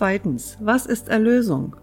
[0.00, 1.76] Zweitens, was ist Erlösung?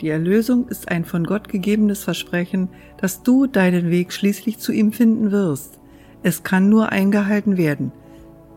[0.00, 2.68] Die Erlösung ist ein von Gott gegebenes Versprechen,
[2.98, 5.80] dass du deinen Weg schließlich zu ihm finden wirst.
[6.22, 7.90] Es kann nur eingehalten werden.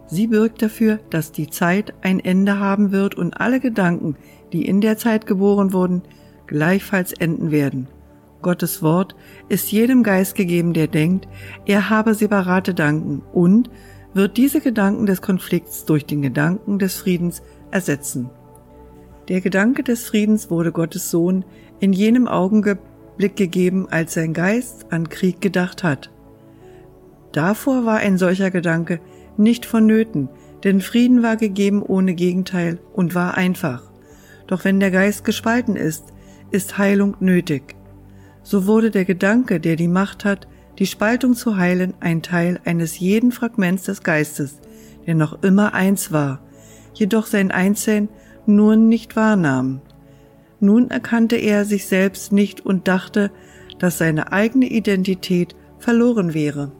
[0.06, 4.16] Sie birgt dafür, dass die Zeit ein Ende haben wird und alle Gedanken,
[4.54, 6.04] die in der Zeit geboren wurden,
[6.46, 7.88] gleichfalls enden werden.
[8.44, 9.16] Gottes Wort
[9.48, 11.28] ist jedem Geist gegeben, der denkt,
[11.66, 13.72] er habe separate Danken und
[14.14, 17.42] wird diese Gedanken des Konflikts durch den Gedanken des Friedens
[17.72, 18.30] ersetzen.
[19.30, 21.46] Der Gedanke des Friedens wurde Gottes Sohn
[21.80, 26.10] in jenem Augenblick gegeben, als sein Geist an Krieg gedacht hat.
[27.32, 29.00] Davor war ein solcher Gedanke
[29.38, 30.30] nicht vonnöten,
[30.64, 33.84] denn Frieden war gegeben ohne Gegenteil und war einfach.
[34.48, 36.06] Doch wenn der Geist gespalten ist,
[36.50, 37.76] ist Heilung nötig.
[38.42, 40.48] So wurde der Gedanke, der die Macht hat,
[40.80, 44.58] die Spaltung zu heilen, ein Teil eines jeden Fragments des Geistes,
[45.06, 46.42] der noch immer eins war,
[46.96, 48.10] jedoch sein Einzeln
[48.50, 49.82] nur nicht wahrnahm.
[50.60, 53.32] Nun erkannte er sich selbst nicht und dachte,
[53.78, 56.72] dass seine eigene Identität verloren wäre.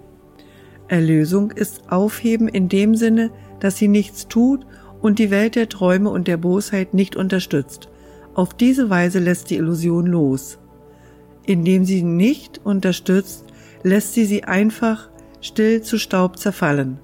[0.90, 4.66] Erlösung ist Aufheben in dem Sinne, dass sie nichts tut
[5.02, 7.90] und die Welt der Träume und der Bosheit nicht unterstützt.
[8.34, 10.60] Auf diese Weise lässt die Illusion los.
[11.46, 13.46] Indem sie nicht unterstützt,
[13.84, 15.10] lässt sie sie einfach
[15.42, 17.00] still zu Staub zerfallen.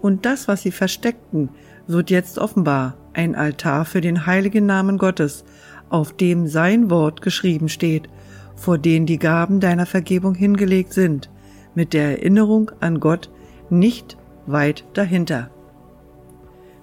[0.00, 1.50] Und das, was sie versteckten,
[1.92, 5.44] wird jetzt offenbar ein Altar für den heiligen Namen Gottes,
[5.88, 8.08] auf dem sein Wort geschrieben steht,
[8.56, 11.30] vor den die Gaben deiner Vergebung hingelegt sind,
[11.74, 13.30] mit der Erinnerung an Gott
[13.70, 15.50] nicht weit dahinter.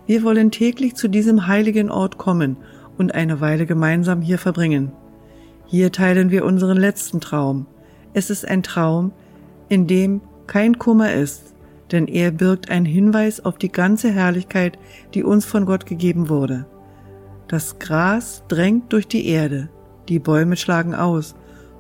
[0.06, 2.58] Wir wollen täglich zu diesem heiligen Ort kommen
[2.98, 4.92] und eine Weile gemeinsam hier verbringen.
[5.66, 7.68] Hier teilen wir unseren letzten Traum.
[8.14, 9.12] Es ist ein Traum,
[9.70, 11.54] in dem kein Kummer ist,
[11.92, 14.78] denn er birgt einen Hinweis auf die ganze Herrlichkeit,
[15.14, 16.66] die uns von Gott gegeben wurde.
[17.48, 19.70] Das Gras drängt durch die Erde,
[20.08, 21.36] die Bäume schlagen aus,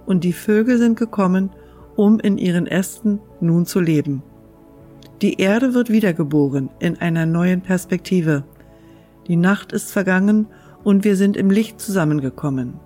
[0.05, 1.51] und die Vögel sind gekommen,
[1.95, 4.23] um in ihren Ästen nun zu leben.
[5.21, 8.45] Die Erde wird wiedergeboren in einer neuen Perspektive.
[9.27, 10.47] Die Nacht ist vergangen
[10.83, 12.79] und wir sind im Licht zusammengekommen.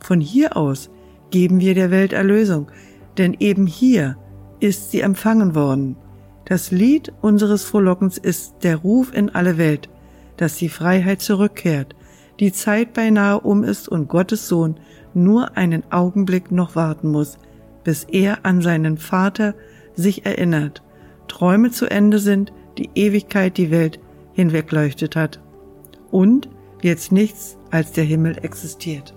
[0.00, 0.90] Von hier aus
[1.30, 2.68] geben wir der Welt Erlösung,
[3.18, 4.16] denn eben hier
[4.60, 5.96] ist sie empfangen worden.
[6.50, 9.88] Das Lied unseres Frohlockens ist der Ruf in alle Welt,
[10.36, 11.94] dass die Freiheit zurückkehrt,
[12.40, 14.80] die Zeit beinahe um ist und Gottes Sohn
[15.14, 17.38] nur einen Augenblick noch warten muss,
[17.84, 19.54] bis er an seinen Vater
[19.94, 20.82] sich erinnert,
[21.28, 24.00] Träume zu Ende sind, die Ewigkeit die Welt
[24.32, 25.40] hinwegleuchtet hat
[26.10, 26.48] und
[26.82, 29.14] jetzt nichts als der Himmel existiert.